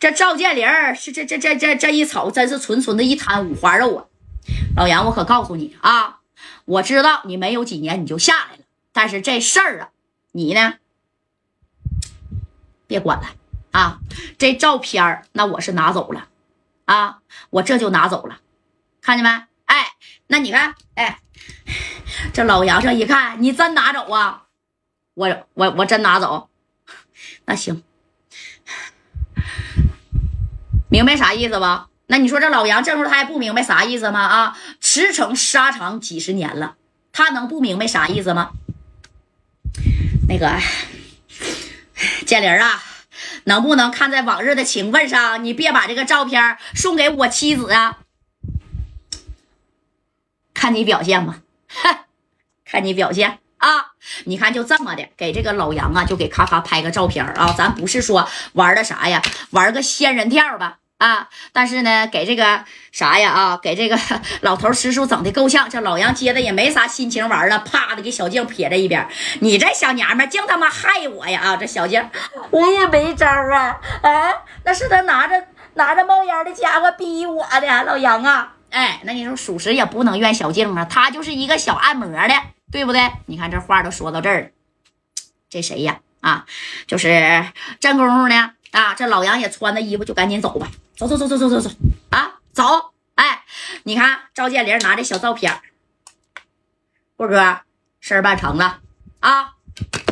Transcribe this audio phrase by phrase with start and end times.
[0.00, 0.66] 这赵建林
[0.96, 4.06] 是这这这这这一瞅，真是纯纯的一滩五花肉啊！
[4.74, 6.20] 老杨，我可告诉你啊，
[6.64, 9.90] 我知道你没有几年你就下来了，但是这事儿啊，
[10.32, 10.76] 你呢，
[12.86, 13.26] 别管了
[13.72, 13.98] 啊！
[14.38, 16.28] 这照片那我是拿走了
[16.86, 17.18] 啊，
[17.50, 18.38] 我这就拿走了，
[19.02, 19.30] 看见没？
[19.66, 19.92] 哎，
[20.28, 21.20] 那你看，哎，
[22.32, 24.46] 这老杨这一看，你真拿走啊？
[25.12, 26.48] 我我我真拿走，
[27.44, 27.82] 那行。
[30.90, 31.88] 明白啥意思吧？
[32.08, 34.20] 那你说这老杨这时候他还不明白啥意思吗？
[34.20, 36.74] 啊，驰骋沙场几十年了，
[37.12, 38.50] 他能不明白啥意思吗？
[40.28, 40.58] 那个
[42.26, 42.82] 建林啊，
[43.44, 47.98] 能不能看在往日的情分上，你别把这个照片送给我妻子啊？
[50.52, 51.40] 看你表现吧，
[52.64, 53.92] 看你表现啊！
[54.24, 57.54] 你看就这么的，给这个老杨啊，就给咔咔拍个照片啊！
[57.56, 60.78] 咱不是说玩的啥呀，玩个仙人跳吧。
[61.00, 61.28] 啊！
[61.54, 63.30] 但是呢，给这个啥呀？
[63.30, 63.98] 啊，给这个
[64.42, 65.70] 老头师叔整的够呛。
[65.70, 69.08] 这老杨接的也没啥心情玩了，啪的给小静撇在一边。
[69.40, 71.40] 你这小娘们净他妈害我呀！
[71.42, 72.06] 啊，这小静，
[72.50, 73.80] 我也没招啊！
[74.02, 74.32] 啊，
[74.64, 78.52] 那是他拿着拿着冒烟的家伙逼我的，老杨啊！
[78.68, 82.34] 哎，那你说属实也不能怨小静啊，他就是一个小按摩的，
[82.70, 83.10] 对不对？
[83.26, 84.48] 你看这话都说到这儿了，
[85.48, 86.00] 这谁呀？
[86.20, 86.46] 啊，
[86.86, 87.44] 就是
[87.80, 88.52] 正功夫呢。
[88.72, 90.70] 啊，这老杨也穿的衣服，就赶紧走吧。
[90.96, 91.70] 走走走走走走走
[92.10, 92.92] 啊，走！
[93.14, 93.42] 哎，
[93.84, 95.60] 你看赵建林拿着小照片，
[97.16, 97.62] 霍哥
[98.00, 98.80] 事儿办成了
[99.20, 99.54] 啊，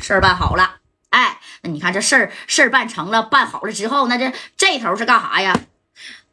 [0.00, 0.78] 事儿办好了。
[1.10, 5.54] 哎，那你看这事儿事儿办成了，办好了之后，那这这头是干啥呀？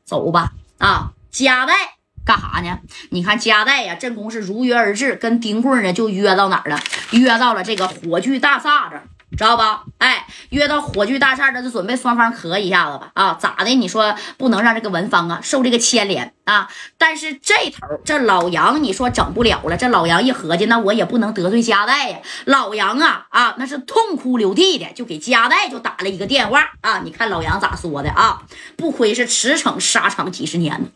[0.03, 1.96] 走吧啊，加代
[2.27, 2.77] 干啥呢？
[3.11, 6.77] 你看加代呀，正宫是如约而至，跟丁棍呢就约到哪儿了？
[7.11, 9.01] 约到了这个火炬大厦这。
[9.37, 9.83] 知道吧？
[9.97, 13.11] 哎，约到火炬大厦这就准备双方磕一下子吧？
[13.13, 13.65] 啊，咋的？
[13.65, 16.69] 你说不能让这个文芳啊受这个牵连啊？
[16.97, 19.75] 但是这头这老杨，你说整不了了。
[19.75, 22.19] 这老杨一合计，那我也不能得罪加代呀。
[22.45, 27.01] 老杨啊啊，那是痛哭流涕的，就给加代就打了一个电话啊。
[27.03, 28.43] 你看老杨咋说的啊？
[28.77, 30.89] 不亏是驰骋沙场几十年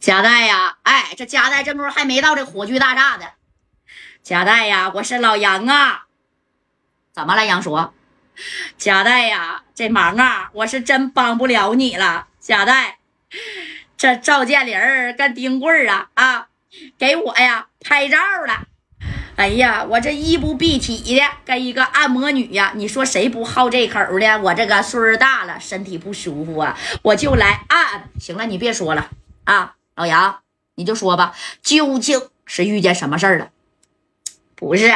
[0.00, 0.22] 贾。
[0.22, 3.26] 代呀，哎，这加代这不还没到这火炬大厦呢。
[4.22, 6.06] 贾代呀，我是老杨啊，
[7.12, 7.44] 怎么了？
[7.44, 7.90] 杨叔，
[8.78, 12.28] 贾代呀，这忙啊，我是真帮不了你了。
[12.38, 12.98] 贾代，
[13.96, 14.74] 这赵建林
[15.16, 16.48] 跟丁贵啊啊，
[16.98, 18.66] 给我呀拍照了。
[19.36, 24.38] 哎呀，我这衣不蔽体的跟一个按摩女呀，你说谁不好这口的？
[24.40, 28.08] 我这个岁数大了，身体不舒服啊，我就来按。
[28.18, 29.10] 行了，你别说了
[29.44, 30.40] 啊，老杨，
[30.76, 33.50] 你就说吧，究竟是遇见什么事儿了？
[34.54, 34.90] 不是，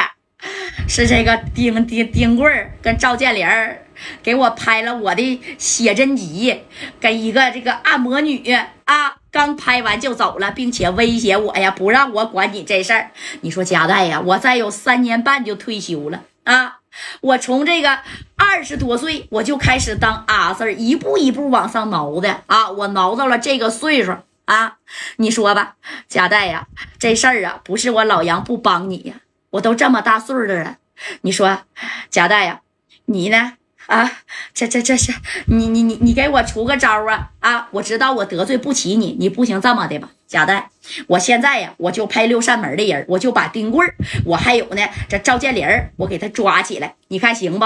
[0.87, 3.85] 是这个丁丁丁贵儿跟赵建林儿
[4.21, 6.61] 给我拍了我的写真集，
[6.99, 8.51] 跟一个这个按摩女
[8.85, 13.11] 啊，刚拍完就走了，并且威胁我呀，不让我管你这事儿。
[13.41, 16.79] 你说佳代呀，我再有三年半就退休了啊！
[17.21, 17.99] 我从这个
[18.37, 24.77] 二十多岁我就开始当阿 Sir，一步一步往上挠的啊，我挠到了这个岁数啊！
[25.17, 25.75] 你说吧，
[26.07, 26.67] 贾代呀，
[26.97, 29.15] 这事儿啊，不是我老杨不帮你呀。
[29.51, 30.77] 我都这么大岁数了，
[31.21, 31.63] 你说，
[32.09, 32.61] 贾代呀，
[33.05, 33.57] 你呢？
[33.87, 34.11] 啊，
[34.53, 35.13] 这这这是
[35.47, 37.29] 你你你你给我出个招啊！
[37.39, 40.69] 啊，我知道我得罪不起你，你不行这么的吧，贾代，
[41.07, 43.85] 我现在呀，我就派六扇门的人，我就把丁贵
[44.25, 47.65] 我还有呢，这赵建林我给他抓起来，你看行不？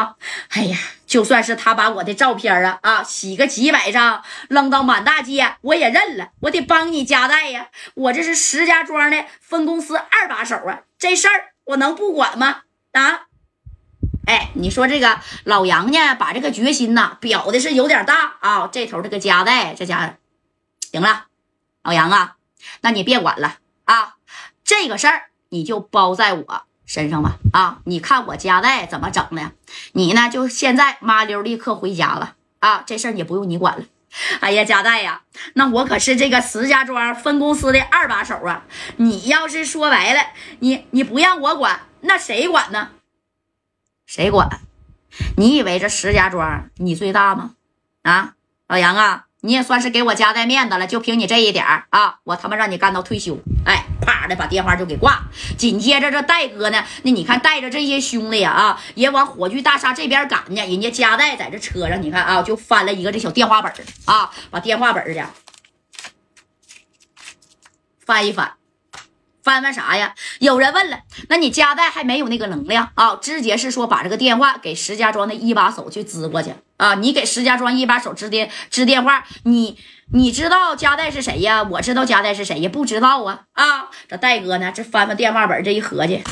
[0.50, 11.54] 哎呀，就算是他把我的照片啊啊洗个几百张扔到满大街，我也认了，我得帮你贾代呀，我这是石家庄的分公司二把手啊，这事儿。
[11.70, 12.62] 我能不管吗？
[12.94, 13.28] 啊，
[14.30, 18.70] 哎，你说这个老杨呢，把这个决心呐表的是有点大啊。
[18.72, 20.18] 这头这个家带，这家
[20.92, 21.26] 行了，
[21.82, 22.36] 老杨啊，
[22.82, 24.18] 那你别管了啊，
[24.64, 27.38] 这个事儿你就包在我身上吧。
[27.54, 29.52] 啊，你看我家带怎么整的？
[29.94, 33.86] 你呢，就现在麻溜立刻回家了啊，这事儿也不用你管了。
[34.42, 35.24] 哎呀，家代呀，
[35.56, 38.64] 那我可是这个石家庄分公司的二把手啊！
[38.98, 40.22] 你要是说白了，
[40.60, 42.90] 你你不让我管，那谁管呢？
[44.10, 44.50] 谁管？
[45.38, 47.52] 你以为这石家庄你最大吗？
[48.02, 48.34] 啊，
[48.68, 49.26] 老杨啊！
[49.42, 53.38] 你也算是给我家带面子了，就凭你这一点啊，我他妈让你干到退休！
[53.68, 55.22] 哎，啪的把电话就给挂。
[55.60, 60.60] 紧接着这戴哥呢，那你看带着这些兄弟呀啊，也往火炬大厦这边赶呢。
[60.66, 63.72] 人家家带在这车上，你看啊，就翻了一个这小电话本
[64.06, 65.26] 啊，把电话本的
[68.04, 68.54] 翻一翻，
[69.50, 70.14] 翻翻啥呀？
[70.38, 73.16] 有人问了，那你家代还没有那个能量啊？
[73.16, 76.54] 直接是说把这个电话给石家庄的一把手去支过去。
[76.78, 76.94] 啊！
[76.94, 79.76] 你给石家庄一把手支电支电话，你
[80.14, 81.64] 你知道家代是谁呀？
[81.64, 82.70] 我知道家代是谁呀？
[82.72, 83.90] 不知道啊啊！
[84.08, 84.72] 这戴哥呢？
[84.72, 86.24] 这翻翻电话本，这一合计。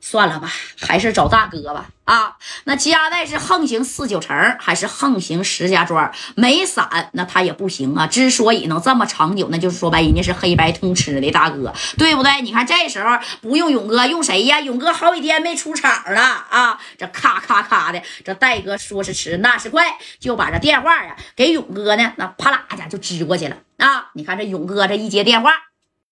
[0.00, 1.86] 算了吧，还是找大哥吧。
[2.04, 6.12] 啊，那加代是横行四九城，还是横行石家庄？
[6.34, 8.06] 没伞，那他也不行啊。
[8.06, 12.42] 之所以能这么长久，那就是说白，人家是黑白通吃的大哥，对不对？
[12.42, 14.60] 你看这时候不用勇哥，用谁呀？
[14.60, 16.78] 勇哥好几天没出场了啊！
[16.98, 24.10] 这咔咔咔的，这戴哥说是迟，那是快，就把这电话呀给勇哥呢，那啪啦一下就支过去了啊！
[24.14, 25.71] 你看这勇哥这一接电话。